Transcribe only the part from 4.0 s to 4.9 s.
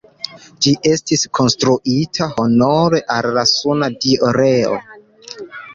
dio Reo.